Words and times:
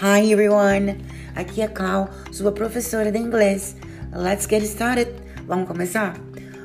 Hi 0.00 0.30
everyone! 0.30 0.96
Aqui 1.34 1.60
é 1.60 1.66
Clau, 1.66 2.08
sua 2.30 2.52
professora 2.52 3.10
de 3.10 3.18
inglês. 3.18 3.74
Let's 4.12 4.46
get 4.48 4.62
started! 4.62 5.10
Vamos 5.44 5.66
começar? 5.66 6.16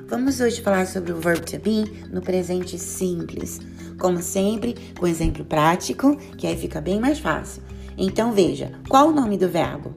Vamos 0.07 0.39
hoje 0.39 0.61
falar 0.61 0.85
sobre 0.85 1.13
o 1.13 1.19
verb 1.19 1.41
to 1.41 1.57
be 1.57 1.83
no 2.11 2.21
presente 2.21 2.77
simples. 2.77 3.59
Como 3.97 4.21
sempre, 4.21 4.75
com 4.99 5.07
exemplo 5.07 5.43
prático, 5.43 6.15
que 6.37 6.45
aí 6.45 6.55
fica 6.55 6.79
bem 6.79 6.99
mais 6.99 7.17
fácil. 7.17 7.63
Então 7.97 8.33
veja, 8.33 8.71
qual 8.87 9.07
o 9.07 9.11
nome 9.11 9.35
do 9.35 9.49
verbo? 9.49 9.95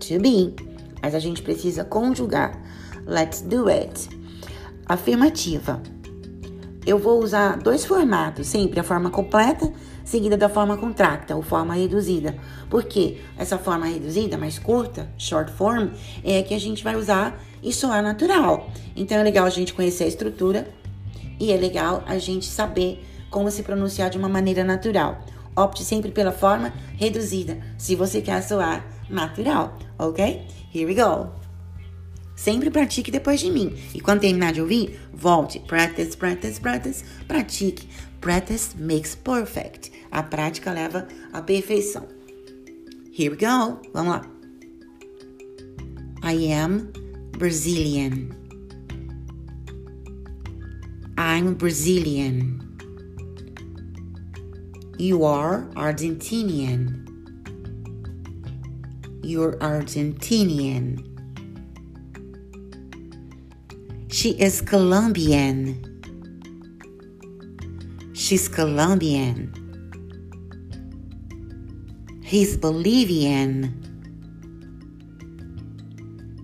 To 0.00 0.18
be. 0.18 0.54
Mas 1.02 1.14
a 1.14 1.18
gente 1.18 1.42
precisa 1.42 1.84
conjugar. 1.84 2.58
Let's 3.04 3.42
do 3.42 3.68
it. 3.68 4.08
Afirmativa. 4.86 5.78
Eu 6.86 6.98
vou 6.98 7.22
usar 7.22 7.58
dois 7.58 7.84
formatos, 7.84 8.46
sempre 8.46 8.80
a 8.80 8.82
forma 8.82 9.10
completa 9.10 9.70
seguida 10.04 10.36
da 10.36 10.48
forma 10.48 10.76
contracta 10.76 11.34
ou 11.34 11.42
forma 11.42 11.74
reduzida. 11.74 12.36
Porque 12.68 13.18
essa 13.36 13.58
forma 13.58 13.86
reduzida, 13.86 14.36
mais 14.38 14.58
curta, 14.58 15.08
short 15.16 15.52
form, 15.52 15.90
é 16.24 16.38
a 16.38 16.42
que 16.42 16.54
a 16.54 16.60
gente 16.60 16.82
vai 16.82 16.96
usar 16.96 17.40
e 17.62 17.72
soar 17.72 18.02
natural. 18.02 18.70
Então 18.96 19.18
é 19.18 19.22
legal 19.22 19.46
a 19.46 19.50
gente 19.50 19.74
conhecer 19.74 20.04
a 20.04 20.08
estrutura 20.08 20.68
e 21.38 21.52
é 21.52 21.56
legal 21.56 22.02
a 22.06 22.18
gente 22.18 22.46
saber 22.46 23.04
como 23.30 23.50
se 23.50 23.62
pronunciar 23.62 24.10
de 24.10 24.18
uma 24.18 24.28
maneira 24.28 24.64
natural. 24.64 25.24
Opte 25.54 25.84
sempre 25.84 26.10
pela 26.10 26.32
forma 26.32 26.72
reduzida, 26.96 27.58
se 27.76 27.94
você 27.94 28.22
quer 28.22 28.42
soar 28.42 28.84
natural, 29.08 29.78
ok? 29.98 30.46
Here 30.74 30.86
we 30.86 30.94
go. 30.94 31.28
Sempre 32.34 32.70
pratique 32.70 33.10
depois 33.10 33.40
de 33.40 33.50
mim. 33.50 33.74
E 33.94 34.00
quando 34.00 34.20
terminar 34.20 34.52
de 34.52 34.60
ouvir, 34.60 34.98
volte. 35.12 35.60
Practice, 35.60 36.16
practice, 36.16 36.58
practice. 36.58 37.04
Pratique. 37.28 37.86
Practice 38.22 38.76
makes 38.78 39.16
perfect. 39.16 39.90
A 40.12 40.22
prática 40.22 40.72
leva 40.72 41.08
à 41.32 41.42
perfeição. 41.42 42.06
Here 43.10 43.30
we 43.30 43.36
go. 43.36 43.80
Vamos 43.92 44.14
lá. 44.14 44.22
I 46.22 46.52
am 46.52 46.92
Brazilian. 47.36 48.30
I'm 51.18 51.54
Brazilian. 51.54 52.60
You 54.98 55.24
are 55.24 55.68
Argentinian. 55.74 57.04
You're 59.24 59.56
Argentinian. 59.58 61.04
She 64.12 64.30
is 64.40 64.60
Colombian. 64.60 65.91
She's 68.22 68.46
Colombian. 68.48 69.50
He's 72.22 72.56
Bolivian. 72.56 73.74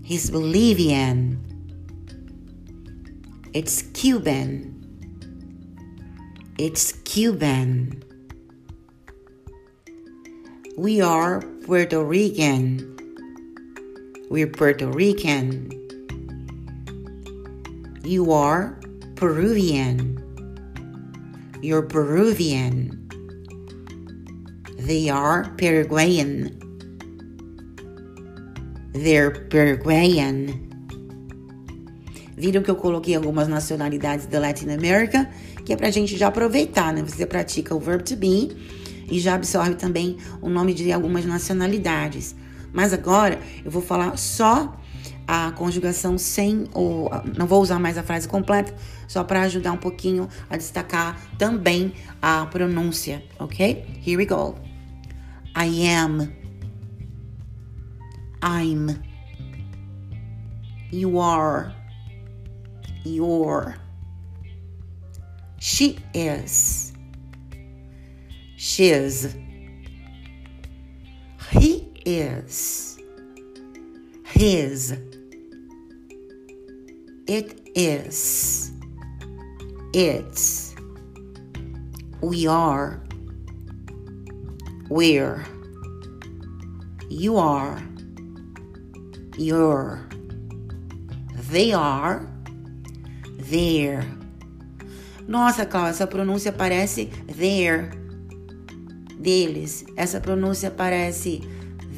He's 0.03 0.29
Bolivian. 0.29 1.39
It's 3.55 3.83
Cuban. 3.95 4.75
It's 6.59 6.95
Cuban. 7.05 8.03
We 10.77 11.01
are 11.01 11.43
Puerto 11.65 12.03
Rican. 12.03 12.97
We're 14.29 14.49
Puerto 14.49 14.89
Rican. 14.89 15.71
You 18.03 18.33
are 18.33 18.81
Peruvian. 19.15 20.28
You're 21.61 21.83
Peruvian. 21.83 23.09
They 24.79 25.11
are 25.11 25.51
Paraguayan. 25.57 26.57
They're 28.93 29.33
Paraguayan. 29.49 30.69
Viram 32.37 32.63
que 32.63 32.71
eu 32.71 32.77
coloquei 32.77 33.17
algumas 33.17 33.49
nacionalidades 33.49 34.27
da 34.27 34.39
Latin 34.39 34.71
America, 34.71 35.29
que 35.65 35.73
é 35.73 35.77
pra 35.77 35.91
gente 35.91 36.17
já 36.17 36.29
aproveitar, 36.29 36.93
né? 36.93 37.03
Você 37.03 37.27
pratica 37.27 37.75
o 37.75 37.81
verb 37.81 38.05
to 38.05 38.15
be 38.15 38.57
e 39.11 39.19
já 39.19 39.35
absorve 39.35 39.75
também 39.75 40.17
o 40.41 40.49
nome 40.49 40.73
de 40.73 40.93
algumas 40.93 41.25
nacionalidades. 41.25 42.37
Mas 42.73 42.93
agora 42.93 43.41
eu 43.65 43.71
vou 43.71 43.83
falar 43.83 44.17
só 44.17 44.81
a 45.29 45.53
conjugação 45.53 46.17
sem 46.17 46.67
ou 46.73 47.11
não 47.37 47.47
vou 47.47 47.61
usar 47.61 47.79
mais 47.79 47.99
a 47.99 48.03
frase 48.03 48.27
completa, 48.27 48.75
só 49.07 49.23
para 49.23 49.43
ajudar 49.43 49.73
um 49.73 49.77
pouquinho 49.77 50.27
a 50.49 50.57
destacar 50.57 51.21
também 51.37 51.93
a 52.23 52.47
pronúncia, 52.47 53.23
ok? 53.39 54.01
Here 54.05 54.17
we 54.17 54.25
go. 54.25 54.57
I 55.55 55.87
am. 55.87 56.33
I'm. 58.43 59.03
You 60.91 61.21
are. 61.21 61.75
You're. 63.05 63.75
She 65.61 65.99
is. 66.15 66.95
She's. 68.57 69.37
He 71.51 71.93
is. 72.07 72.99
His. 74.25 75.18
It 77.29 77.61
is. 77.75 78.73
It's. 79.93 80.75
We 82.23 82.47
are. 82.47 83.03
We're. 84.89 85.45
You 87.11 87.37
are. 87.37 87.83
You're. 89.37 90.09
They 91.51 91.75
are. 91.75 92.27
They're. 93.37 94.07
Nossa, 95.29 95.67
Cláudia, 95.67 95.91
essa 95.91 96.07
pronúncia 96.07 96.51
parece 96.51 97.11
there. 97.27 97.91
Deles. 99.21 99.85
Essa 99.99 100.19
pronúncia 100.19 100.71
parece 100.71 101.43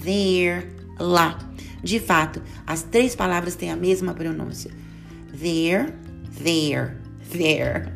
there. 0.02 0.66
Lá. 0.98 1.38
De 1.84 2.00
fato, 2.00 2.42
as 2.66 2.82
três 2.82 3.14
palavras 3.14 3.54
têm 3.54 3.70
a 3.70 3.76
mesma 3.76 4.12
pronúncia. 4.12 4.72
There, 5.40 5.94
there, 6.42 6.96
there. 7.32 7.92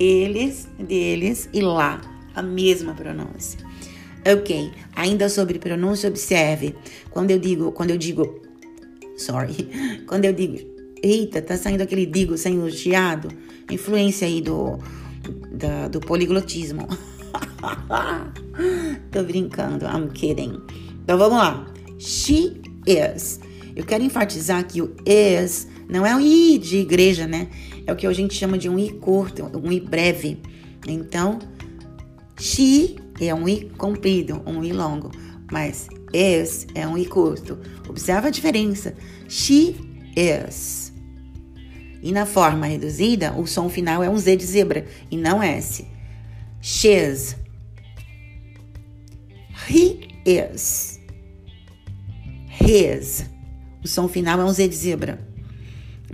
Eles, 0.00 0.68
deles 0.78 1.48
e 1.52 1.60
lá. 1.60 2.00
A 2.34 2.42
mesma 2.42 2.92
pronúncia. 2.92 3.60
Ok, 4.26 4.72
ainda 4.96 5.28
sobre 5.28 5.60
pronúncia, 5.60 6.08
observe. 6.08 6.74
Quando 7.10 7.30
eu 7.30 7.38
digo, 7.38 7.70
quando 7.70 7.90
eu 7.90 7.96
digo, 7.96 8.42
sorry, 9.16 9.54
quando 10.08 10.24
eu 10.24 10.32
digo, 10.32 10.58
eita, 11.00 11.40
tá 11.40 11.56
saindo 11.56 11.82
aquele 11.82 12.04
digo 12.04 12.36
sem 12.36 12.58
o 12.60 12.68
chiado, 12.68 13.28
influência 13.70 14.26
aí 14.26 14.40
do, 14.40 14.78
do 15.90 16.00
poliglotismo. 16.00 16.88
Tô 19.12 19.22
brincando, 19.22 19.86
I'm 19.86 20.08
kidding. 20.10 20.60
Então 21.04 21.16
vamos 21.16 21.38
lá. 21.38 21.72
She 21.98 22.60
is. 22.86 23.38
Eu 23.76 23.84
quero 23.84 24.02
enfatizar 24.02 24.66
que 24.66 24.82
o 24.82 24.94
is 25.06 25.68
não 25.88 26.04
é 26.04 26.14
um 26.14 26.20
i 26.20 26.58
de 26.58 26.78
igreja, 26.78 27.26
né? 27.26 27.48
É 27.86 27.92
o 27.92 27.96
que 27.96 28.06
a 28.06 28.12
gente 28.12 28.34
chama 28.34 28.58
de 28.58 28.68
um 28.68 28.78
i 28.78 28.90
curto, 28.90 29.50
um 29.56 29.70
i 29.70 29.80
breve. 29.80 30.40
Então, 30.86 31.38
she 32.38 32.96
é 33.20 33.34
um 33.34 33.48
i 33.48 33.70
comprido, 33.76 34.42
um 34.46 34.62
i 34.64 34.72
longo, 34.72 35.10
mas 35.50 35.88
is 36.12 36.66
é 36.74 36.86
um 36.86 36.98
i 36.98 37.06
curto. 37.06 37.58
Observa 37.88 38.28
a 38.28 38.30
diferença. 38.30 38.94
She 39.28 39.76
is. 40.16 40.92
E 42.02 42.12
na 42.12 42.26
forma 42.26 42.66
reduzida, 42.66 43.32
o 43.32 43.46
som 43.46 43.68
final 43.68 44.02
é 44.02 44.10
um 44.10 44.18
Z 44.18 44.36
de 44.36 44.44
zebra 44.44 44.86
e 45.10 45.16
não 45.16 45.42
S. 45.42 45.86
She's. 46.60 47.36
He 49.68 50.08
is. 50.24 51.00
His. 52.60 53.24
O 53.82 53.88
som 53.88 54.08
final 54.08 54.40
é 54.40 54.44
um 54.44 54.52
Z 54.52 54.68
de 54.68 54.76
zebra. 54.76 55.25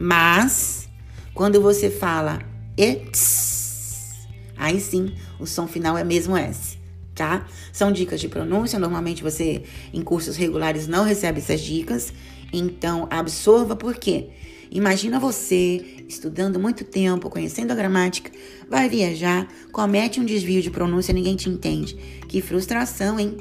Mas, 0.04 0.88
quando 1.32 1.62
você 1.62 1.88
fala 1.88 2.42
it's, 2.76 4.26
aí 4.56 4.80
sim, 4.80 5.14
o 5.38 5.46
som 5.46 5.68
final 5.68 5.96
é 5.96 6.02
mesmo 6.02 6.36
S, 6.36 6.76
tá? 7.14 7.46
São 7.72 7.92
dicas 7.92 8.20
de 8.20 8.28
pronúncia. 8.28 8.80
Normalmente 8.80 9.22
você, 9.22 9.62
em 9.94 10.02
cursos 10.02 10.34
regulares, 10.34 10.88
não 10.88 11.04
recebe 11.04 11.38
essas 11.38 11.60
dicas. 11.60 12.12
Então, 12.52 13.06
absorva, 13.12 13.76
por 13.76 13.94
quê? 13.94 14.30
Imagina 14.72 15.20
você 15.20 16.04
estudando 16.08 16.58
muito 16.58 16.82
tempo, 16.82 17.30
conhecendo 17.30 17.70
a 17.70 17.76
gramática, 17.76 18.28
vai 18.68 18.88
viajar, 18.88 19.46
comete 19.70 20.18
um 20.18 20.24
desvio 20.24 20.60
de 20.60 20.70
pronúncia, 20.72 21.14
ninguém 21.14 21.36
te 21.36 21.48
entende. 21.48 21.94
Que 22.26 22.40
frustração, 22.40 23.20
hein? 23.20 23.36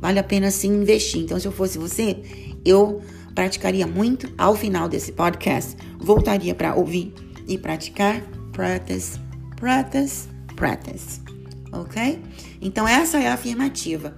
Vale 0.00 0.20
a 0.20 0.24
pena 0.24 0.48
sim 0.52 0.68
investir. 0.68 1.22
Então, 1.22 1.40
se 1.40 1.48
eu 1.48 1.52
fosse 1.52 1.76
você, 1.76 2.22
eu 2.64 3.02
praticaria 3.34 3.86
muito 3.86 4.32
ao 4.36 4.54
final 4.54 4.88
desse 4.88 5.12
podcast. 5.12 5.76
Voltaria 5.98 6.54
para 6.54 6.74
ouvir 6.74 7.14
e 7.46 7.58
praticar. 7.58 8.22
Practice, 8.52 9.18
practice, 9.56 10.28
practice. 10.56 11.20
Ok? 11.72 12.20
Então, 12.60 12.86
essa 12.86 13.18
é 13.18 13.28
a 13.28 13.34
afirmativa. 13.34 14.14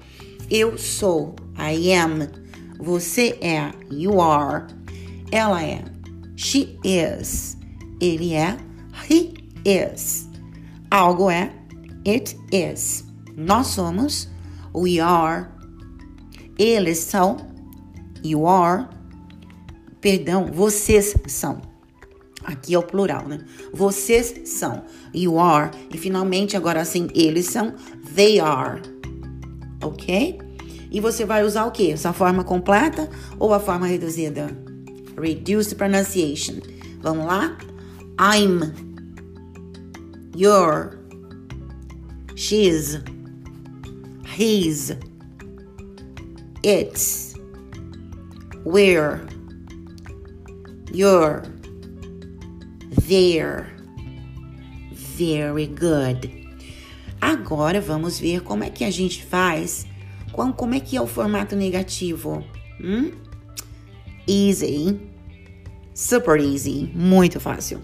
Eu 0.51 0.77
sou. 0.77 1.35
I 1.57 1.93
am. 1.93 2.29
Você 2.79 3.39
é. 3.41 3.71
You 3.91 4.21
are. 4.21 4.67
Ela 5.31 5.63
é. 5.63 5.85
She 6.37 6.79
is. 6.85 7.57
Ele 8.01 8.35
é. 8.35 8.57
He 9.09 9.35
is. 9.65 10.29
Algo 10.91 11.31
é. 11.31 11.53
It 12.07 12.37
is. 12.53 13.05
Nós 13.37 13.69
somos. 13.69 14.29
We 14.75 15.01
are. 15.01 15.47
Eles 16.59 16.99
são. 16.99 17.37
You 18.23 18.47
are. 18.47 18.89
Perdão, 20.05 20.53
vocês 20.53 21.17
são. 21.27 21.63
Aqui 22.45 22.75
é 22.75 22.79
o 22.79 22.83
plural, 22.83 23.27
né? 23.27 23.41
Vocês 23.73 24.51
são. 24.51 24.85
You 25.15 25.41
are. 25.41 25.71
E 25.91 25.97
finalmente, 25.97 26.59
agora 26.59 26.85
sim, 26.85 27.09
eles 27.15 27.47
são. 27.47 27.73
They 28.15 28.39
are. 28.39 28.83
Ok? 29.83 30.39
E 30.91 31.01
você 31.01 31.25
vai 31.25 31.43
usar 31.43 31.65
o 31.65 31.71
quê? 31.71 31.93
Essa 31.95 32.13
forma 32.13 32.45
completa 32.45 33.09
ou 33.39 33.55
a 33.55 33.59
forma 33.59 33.87
reduzida? 33.87 34.51
Reduced 35.19 35.75
pronunciation. 35.77 36.57
Vamos 37.01 37.25
lá? 37.25 37.57
I'm. 38.21 38.75
You're. 40.37 40.99
She's. 42.37 43.01
He's. 44.39 44.93
It's. 46.63 47.35
We're. 48.67 49.34
You're. 50.95 51.43
There. 53.09 53.67
Very 54.93 55.67
good. 55.67 56.31
Agora 57.21 57.81
vamos 57.81 58.21
ver 58.21 58.43
como 58.43 58.63
é 58.63 58.71
que 58.71 58.85
a 58.85 58.91
gente 58.93 59.25
faz, 59.25 59.89
como 60.33 60.73
é 60.73 60.79
que 60.79 60.97
é 60.97 61.01
o 61.01 61.07
formato 61.09 61.57
negativo. 61.57 62.45
Hum? 62.81 63.11
Easy. 64.29 65.01
Super 65.93 66.39
easy. 66.39 66.93
Muito 66.95 67.41
fácil. 67.41 67.83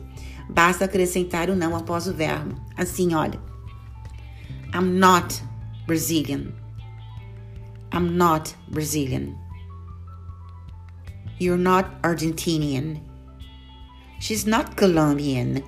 Basta 0.49 0.85
acrescentar 0.85 1.51
o 1.51 1.57
não 1.57 1.75
após 1.75 2.07
o 2.07 2.15
verbo. 2.15 2.55
Assim, 2.77 3.13
olha. 3.13 3.41
I'm 4.73 5.01
not 5.01 5.43
Brazilian. 5.85 6.53
I'm 7.93 8.09
not 8.17 8.55
Brazilian. 8.69 9.35
You're 11.41 11.57
not 11.57 12.03
Argentinian. 12.03 13.01
She's 14.21 14.47
not 14.47 14.77
Colombian. 14.77 15.65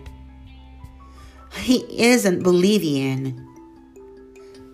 He 1.57 1.79
isn't 1.99 2.43
Bolivian. 2.43 3.49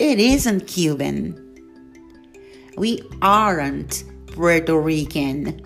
It 0.00 0.18
isn't 0.18 0.66
Cuban. 0.66 1.38
We 2.76 3.00
aren't 3.22 4.02
Puerto 4.26 4.76
Rican. 4.76 5.62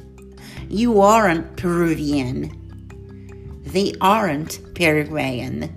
You 0.68 1.00
aren't 1.00 1.56
Peruvian. 1.56 2.52
They 3.64 3.94
aren't 4.02 4.60
Paraguayan. 4.74 5.70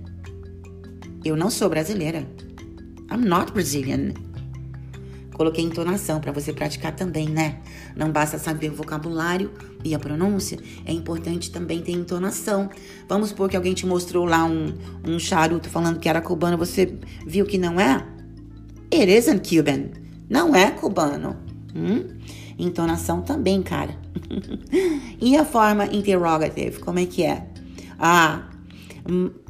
Eu 1.24 1.38
não 1.38 1.50
sou 1.50 1.70
brasileira. 1.70 2.28
I'm 3.10 3.24
not 3.24 3.54
Brazilian. 3.54 4.25
Coloquei 5.36 5.66
entonação 5.66 6.22
para 6.22 6.32
você 6.32 6.54
praticar 6.54 6.96
também, 6.96 7.28
né? 7.28 7.58
Não 7.94 8.10
basta 8.10 8.40
saber 8.40 8.72
o 8.72 8.74
vocabulário 8.74 9.52
e 9.84 9.94
a 9.94 10.00
pronúncia, 10.00 10.58
é 10.86 10.94
importante 10.94 11.52
também 11.52 11.82
ter 11.82 11.92
entonação. 11.92 12.70
Vamos 13.06 13.30
supor 13.30 13.50
que 13.50 13.58
alguém 13.58 13.74
te 13.74 13.86
mostrou 13.86 14.24
lá 14.24 14.46
um, 14.46 14.74
um 15.06 15.20
charuto 15.20 15.70
falando 15.70 16.00
que 16.00 16.08
era 16.08 16.22
cubano, 16.22 16.58
você 16.58 16.98
viu 17.28 17.46
que 17.46 17.58
não 17.58 17.78
é? 17.78 18.06
It 18.94 19.12
isn't 19.12 19.42
Cuban. 19.46 19.90
Não 20.30 20.56
é 20.56 20.72
cubano. 20.72 21.36
Hum? 21.76 22.16
Entonação 22.58 23.22
também, 23.22 23.62
cara. 23.62 23.94
e 25.20 25.36
a 25.36 25.44
forma 25.44 25.86
interrogative, 25.88 26.80
como 26.80 27.00
é 27.00 27.06
que 27.06 27.24
é? 27.24 27.46
Ah, 28.00 28.48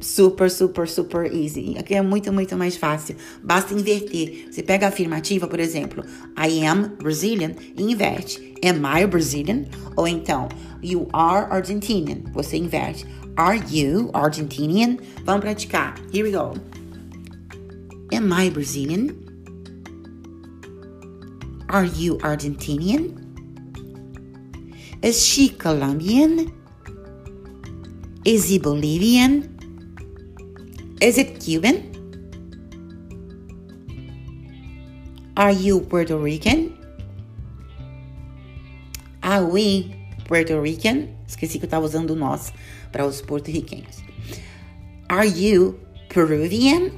super, 0.00 0.50
super, 0.50 0.86
super 0.86 1.32
easy. 1.32 1.76
Aqui 1.78 1.94
é 1.94 2.02
muito, 2.02 2.32
muito 2.32 2.56
mais 2.56 2.76
fácil. 2.76 3.16
Basta 3.42 3.74
inverter. 3.74 4.48
Você 4.50 4.62
pega 4.62 4.86
a 4.86 4.88
afirmativa, 4.88 5.46
por 5.46 5.60
exemplo, 5.60 6.04
I 6.36 6.66
am 6.66 6.96
Brazilian 6.98 7.52
e 7.76 7.82
inverte. 7.82 8.54
Am 8.64 8.82
I 8.84 9.06
Brazilian? 9.06 9.64
Ou 9.96 10.06
então, 10.06 10.48
you 10.82 11.08
are 11.12 11.46
Argentinian. 11.50 12.22
Você 12.32 12.56
inverte. 12.56 13.06
Are 13.36 13.60
you 13.70 14.10
Argentinian? 14.14 14.98
Vamos 15.24 15.42
praticar. 15.42 15.94
Here 16.12 16.24
we 16.24 16.32
go. 16.32 16.54
Am 18.14 18.32
I 18.32 18.50
Brazilian? 18.50 19.14
Are 21.68 21.86
you 21.86 22.18
Argentinian? 22.18 23.14
Is 25.02 25.24
she 25.24 25.50
Colombian? 25.50 26.52
Is 28.26 28.50
he 28.50 28.58
Bolivian? 28.58 29.46
Is 31.00 31.16
it 31.16 31.38
Cuban? 31.38 31.76
Are 35.36 35.52
you 35.52 35.80
Puerto 35.82 36.18
Rican? 36.18 36.76
Are 39.22 39.44
we 39.44 39.94
Puerto 40.24 40.60
Rican? 40.60 41.14
Esqueci 41.28 41.60
que 41.60 41.66
eu 41.66 41.68
estava 41.68 41.86
usando 41.86 42.16
nós 42.16 42.52
para 42.90 43.06
os 43.06 43.22
porto-riquenhos. 43.22 44.02
Are 45.08 45.28
you 45.28 45.78
Peruvian? 46.08 46.90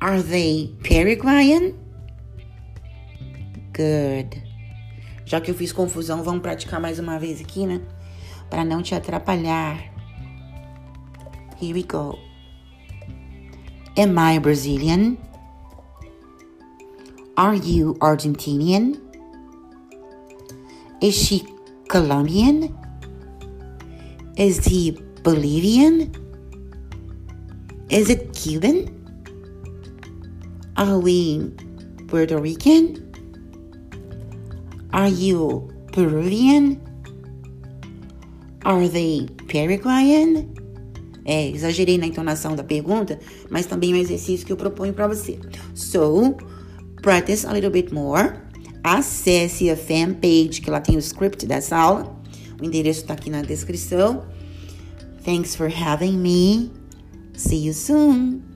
Are 0.00 0.20
they 0.20 0.74
Paraguayan? 0.82 1.74
Good. 3.72 4.42
Já 5.24 5.40
que 5.40 5.52
eu 5.52 5.54
fiz 5.54 5.70
confusão, 5.72 6.24
vamos 6.24 6.42
praticar 6.42 6.80
mais 6.80 6.98
uma 6.98 7.20
vez 7.20 7.40
aqui, 7.40 7.64
né? 7.64 7.80
Para 8.52 8.66
não 8.66 8.82
te 8.82 8.94
atrapalhar. 8.94 9.78
Here 11.58 11.72
we 11.72 11.84
go. 11.84 12.18
Am 13.96 14.18
I 14.18 14.38
Brazilian? 14.38 15.16
Are 17.34 17.56
you 17.56 17.94
Argentinian? 17.94 19.00
Is 21.00 21.14
she 21.14 21.46
Colombian? 21.88 22.76
Is 24.36 24.66
he 24.66 24.98
Bolivian? 25.22 26.12
Is 27.88 28.10
it 28.10 28.34
Cuban? 28.34 28.90
Are 30.76 30.98
we 30.98 31.50
Puerto 32.06 32.36
Rican? 32.36 33.00
Are 34.92 35.08
you 35.08 35.72
Peruvian? 35.94 36.91
Are 38.64 38.88
they 38.88 39.26
Paraguayan? 39.50 40.46
É, 41.24 41.48
exagerei 41.48 41.98
na 41.98 42.06
entonação 42.06 42.56
da 42.56 42.64
pergunta, 42.64 43.18
mas 43.48 43.66
também 43.66 43.92
é 43.92 43.94
um 43.94 43.98
exercício 43.98 44.44
que 44.44 44.52
eu 44.52 44.56
proponho 44.56 44.92
para 44.92 45.06
você. 45.06 45.38
So, 45.74 46.36
practice 47.00 47.46
a 47.46 47.52
little 47.52 47.70
bit 47.70 47.92
more. 47.92 48.32
Acesse 48.82 49.70
a 49.70 49.76
fanpage, 49.76 50.60
que 50.60 50.70
lá 50.70 50.80
tem 50.80 50.96
o 50.96 50.98
script 50.98 51.46
dessa 51.46 51.76
aula. 51.76 52.20
O 52.60 52.64
endereço 52.64 53.02
está 53.02 53.14
aqui 53.14 53.30
na 53.30 53.42
descrição. 53.42 54.24
Thanks 55.24 55.54
for 55.54 55.70
having 55.72 56.18
me. 56.18 56.72
See 57.34 57.66
you 57.66 57.72
soon. 57.72 58.51